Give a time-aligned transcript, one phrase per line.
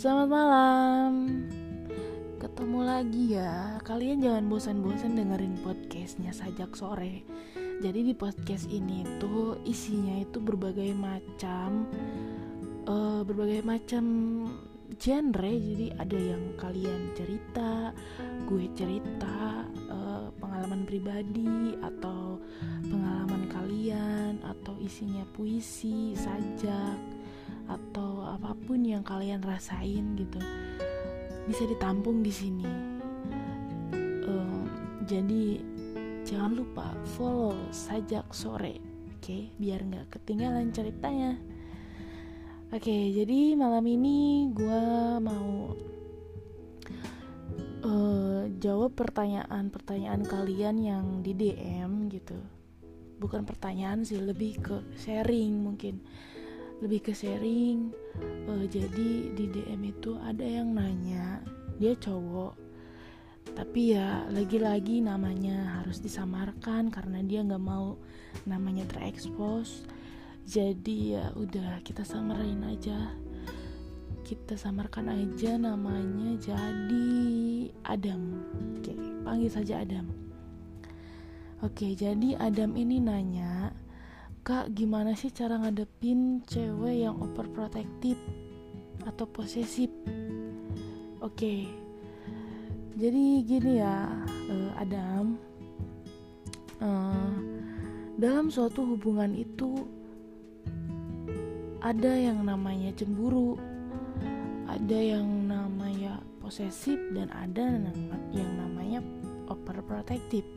[0.00, 1.12] Selamat malam.
[2.40, 3.76] Ketemu lagi ya.
[3.84, 7.20] Kalian jangan bosan-bosan dengerin podcastnya Sajak Sore.
[7.84, 11.84] Jadi di podcast ini tuh isinya itu berbagai macam
[12.88, 14.04] uh, Berbagai macam
[14.96, 15.52] genre.
[15.52, 17.92] Jadi ada yang kalian cerita
[18.48, 22.40] Gue cerita uh, pengalaman pribadi Atau
[22.88, 27.19] pengalaman kalian Atau isinya puisi, sajak
[27.70, 30.42] atau apa pun yang kalian rasain gitu
[31.46, 32.66] bisa ditampung di sini.
[34.26, 34.66] Uh,
[35.06, 35.62] jadi
[36.26, 39.22] jangan lupa follow sajak sore oke?
[39.22, 39.50] Okay?
[39.58, 41.38] biar nggak ketinggalan ceritanya.
[42.70, 44.82] Oke okay, jadi malam ini gue
[45.18, 45.74] mau
[47.82, 52.38] uh, jawab pertanyaan-pertanyaan kalian yang di DM gitu.
[53.18, 55.98] Bukan pertanyaan sih lebih ke sharing mungkin
[56.80, 57.92] lebih ke sharing.
[58.48, 61.44] Uh, jadi di DM itu ada yang nanya
[61.80, 62.70] dia cowok
[63.50, 67.98] tapi ya lagi-lagi namanya harus disamarkan karena dia nggak mau
[68.46, 69.84] namanya terekspos.
[70.46, 73.14] Jadi ya udah kita samarin aja.
[74.22, 77.10] Kita samarkan aja namanya jadi
[77.82, 78.38] Adam.
[78.78, 78.94] Oke
[79.26, 80.06] panggil saja Adam.
[81.60, 83.74] Oke jadi Adam ini nanya
[84.40, 88.16] Kak, gimana sih cara ngadepin cewek yang overprotective
[89.04, 89.92] atau posesif?
[91.20, 91.68] Oke,
[92.96, 94.08] jadi gini ya,
[94.48, 95.36] uh, Adam.
[96.80, 97.36] Uh,
[98.16, 99.84] dalam suatu hubungan itu
[101.84, 103.60] ada yang namanya cemburu,
[104.72, 107.76] ada yang namanya posesif dan ada
[108.32, 109.04] yang namanya
[109.52, 110.48] overprotective.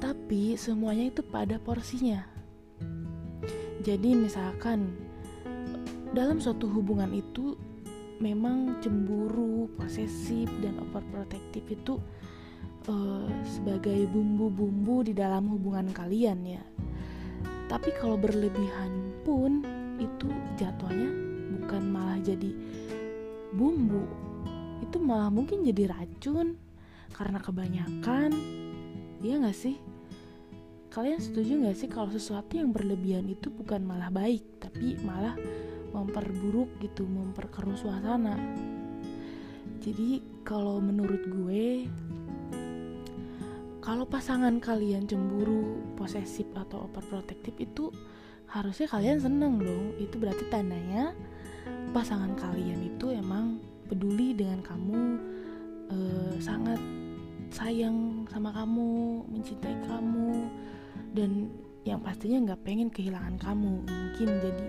[0.00, 2.37] Tapi semuanya itu pada porsinya
[3.82, 4.90] jadi misalkan
[6.10, 7.54] dalam suatu hubungan itu
[8.18, 11.94] memang cemburu, posesif dan overprotective itu
[12.90, 16.62] uh, sebagai bumbu-bumbu di dalam hubungan kalian ya.
[17.68, 19.62] Tapi kalau berlebihan pun
[20.00, 20.26] itu
[20.58, 21.10] jatuhnya
[21.58, 22.50] bukan malah jadi
[23.54, 24.02] bumbu,
[24.82, 26.56] itu malah mungkin jadi racun
[27.12, 28.30] karena kebanyakan,
[29.20, 29.76] iya gak sih?
[30.88, 35.36] Kalian setuju gak sih kalau sesuatu yang berlebihan itu bukan malah baik, tapi malah
[35.92, 38.36] memperburuk gitu, memperkeruh suasana.
[39.84, 41.88] Jadi kalau menurut gue,
[43.84, 47.92] kalau pasangan kalian cemburu, posesif atau overprotective itu
[48.48, 49.92] harusnya kalian seneng dong.
[50.00, 51.12] Itu berarti tandanya
[51.92, 55.00] pasangan kalian itu emang peduli dengan kamu,
[55.92, 56.80] eh, sangat
[57.48, 60.52] sayang sama kamu, mencintai kamu,
[61.12, 61.52] dan
[61.86, 63.84] yang pastinya nggak pengen kehilangan kamu.
[63.86, 64.66] Mungkin jadi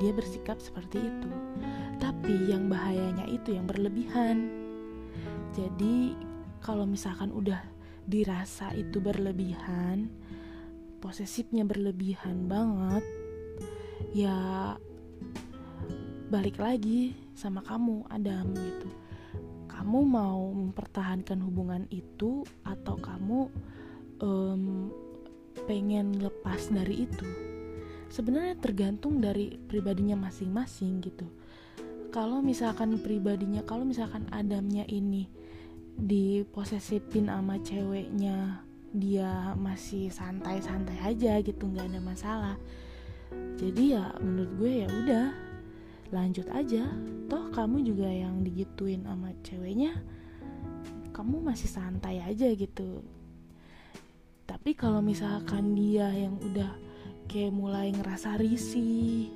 [0.00, 1.30] dia bersikap seperti itu.
[2.00, 4.48] Tapi yang bahayanya itu yang berlebihan.
[5.52, 6.16] Jadi
[6.64, 7.60] kalau misalkan udah
[8.08, 10.10] dirasa itu berlebihan
[11.02, 13.02] posesifnya berlebihan banget
[14.14, 14.38] ya
[16.30, 18.88] balik lagi sama kamu Adam gitu.
[19.66, 23.50] Kamu mau mempertahankan hubungan itu atau kamu
[24.22, 24.91] um,
[25.66, 27.26] pengen lepas dari itu
[28.12, 31.24] sebenarnya tergantung dari pribadinya masing-masing gitu.
[32.12, 35.32] Kalau misalkan pribadinya kalau misalkan Adamnya ini
[35.96, 38.60] diposesifin sama ceweknya
[38.92, 42.56] dia masih santai-santai aja gitu nggak ada masalah.
[43.56, 45.26] Jadi ya menurut gue ya udah
[46.12, 46.84] lanjut aja.
[47.32, 49.96] Toh kamu juga yang digituin sama ceweknya
[51.16, 53.00] kamu masih santai aja gitu
[54.52, 56.76] tapi kalau misalkan dia yang udah
[57.24, 59.32] kayak mulai ngerasa risih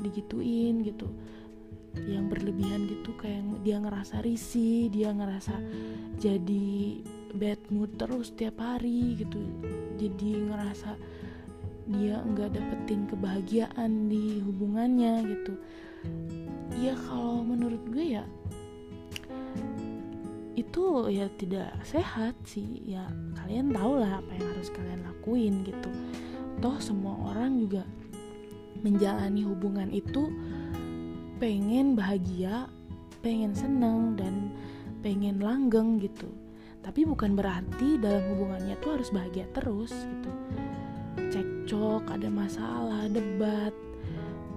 [0.00, 1.12] digituin gitu
[2.08, 5.60] yang berlebihan gitu kayak dia ngerasa risih dia ngerasa
[6.16, 7.04] jadi
[7.36, 9.44] bad mood terus tiap hari gitu
[10.00, 10.96] jadi ngerasa
[11.86, 15.54] dia nggak dapetin kebahagiaan di hubungannya gitu.
[16.82, 18.26] Ya kalau menurut gue ya
[20.56, 22.82] itu ya tidak sehat sih.
[22.88, 23.04] Ya
[23.36, 25.90] kalian tahu lah apa yang harus kalian lakuin gitu.
[26.64, 27.84] Toh semua orang juga
[28.80, 30.32] menjalani hubungan itu
[31.36, 32.72] pengen bahagia
[33.20, 34.54] pengen seneng dan
[35.04, 36.30] pengen langgeng gitu.
[36.80, 40.30] Tapi bukan berarti dalam hubungannya tuh harus bahagia terus gitu.
[41.34, 43.74] Cekcok ada masalah debat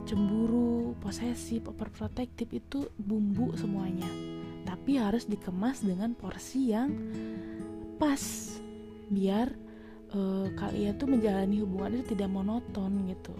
[0.05, 4.09] cemburu posesif overprotective itu bumbu semuanya
[4.69, 6.93] tapi harus dikemas dengan porsi yang
[7.97, 8.21] pas.
[9.09, 9.49] Biar
[10.13, 13.33] uh, kalian tuh menjalani hubungan itu tidak monoton gitu.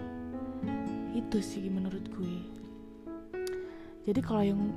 [1.13, 2.37] Itu sih menurut gue.
[4.09, 4.73] Jadi kalau yang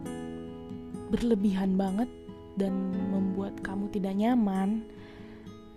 [1.09, 2.13] berlebihan banget
[2.61, 4.85] dan membuat kamu tidak nyaman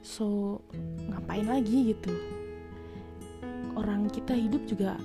[0.04, 0.60] so
[1.08, 2.12] ngapain lagi gitu?
[3.80, 5.00] Orang kita hidup juga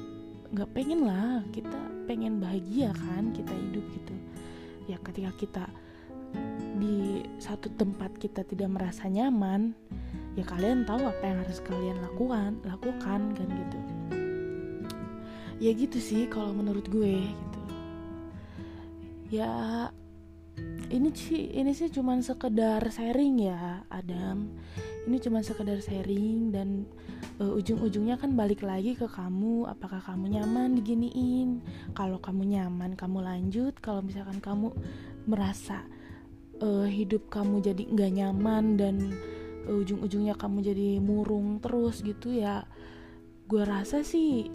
[0.50, 1.46] nggak pengen lah.
[1.54, 1.78] Kita
[2.10, 4.14] pengen bahagia kan kita hidup gitu
[4.88, 5.64] ya ketika kita
[6.80, 9.74] di satu tempat kita tidak merasa nyaman
[10.38, 13.78] ya kalian tahu apa yang harus kalian lakukan lakukan kan gitu.
[15.60, 17.60] Ya gitu sih kalau menurut gue gitu.
[19.28, 19.52] Ya
[20.90, 24.50] ini sih ini sih cuman sekedar sharing ya Adam.
[25.06, 26.84] Ini cuma sekedar sharing dan
[27.38, 29.70] uh, ujung-ujungnya kan balik lagi ke kamu.
[29.70, 31.62] Apakah kamu nyaman diginiin?
[31.94, 33.78] Kalau kamu nyaman kamu lanjut.
[33.78, 34.74] Kalau misalkan kamu
[35.30, 35.86] merasa
[36.60, 38.94] uh, hidup kamu jadi nggak nyaman dan
[39.70, 42.64] uh, ujung-ujungnya kamu jadi murung terus gitu ya
[43.50, 44.46] gue rasa sih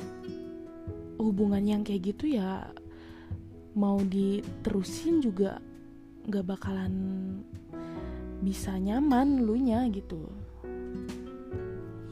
[1.19, 2.71] hubungan yang kayak gitu ya
[3.75, 5.59] mau diterusin juga
[6.25, 6.93] nggak bakalan
[8.41, 10.29] bisa nyaman lu nya gitu.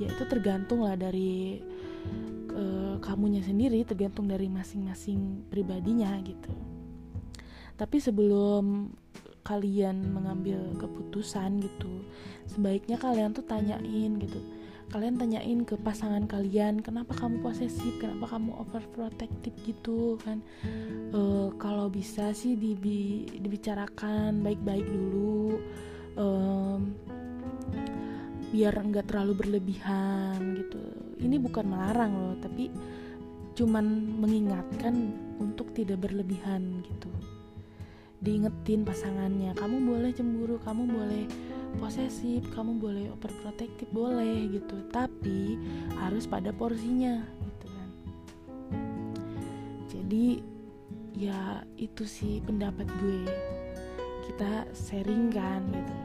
[0.01, 1.61] Ya itu tergantung lah dari
[2.53, 6.53] uh, kamunya sendiri tergantung dari masing-masing pribadinya gitu.
[7.77, 8.93] Tapi sebelum
[9.43, 12.07] kalian mengambil keputusan gitu
[12.47, 14.39] sebaiknya kalian tuh tanyain gitu
[14.91, 20.43] kalian tanyain ke pasangan kalian kenapa kamu posesif kenapa kamu overprotective gitu kan?
[21.13, 25.61] E, kalau bisa sih dibi dibicarakan baik-baik dulu
[26.17, 26.25] e,
[28.53, 30.81] biar nggak terlalu berlebihan gitu.
[31.23, 32.69] Ini bukan melarang loh tapi
[33.53, 33.85] cuman
[34.21, 37.09] mengingatkan untuk tidak berlebihan gitu.
[38.23, 41.25] Diingetin pasangannya kamu boleh cemburu kamu boleh
[41.77, 44.81] posesif kamu boleh overprotective boleh gitu.
[44.89, 45.57] Tapi
[45.97, 47.89] harus pada porsinya gitu kan.
[49.89, 50.27] Jadi
[51.17, 53.25] ya itu sih pendapat gue.
[54.29, 55.95] Kita sharing kan gitu.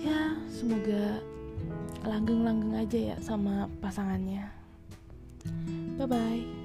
[0.00, 1.20] Ya semoga
[2.06, 4.48] langgeng-langgeng aja ya sama pasangannya.
[5.96, 6.59] Bye bye